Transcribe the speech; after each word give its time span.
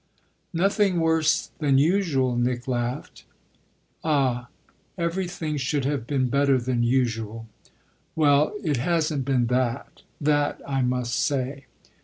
"Nothing 0.55 0.99
worse 0.99 1.51
than 1.59 1.77
usual," 1.77 2.35
Nick 2.35 2.67
laughed. 2.67 3.23
"Ah 4.03 4.47
everything 4.97 5.57
should 5.57 5.85
have 5.85 6.07
been 6.07 6.27
better 6.27 6.57
than 6.59 6.81
usual." 6.81 7.47
"Well, 8.15 8.51
it 8.63 8.77
hasn't 8.77 9.25
been 9.25 9.45
that 9.53 10.01
that 10.19 10.59
I 10.67 10.81
must 10.81 11.13
say." 11.23 11.65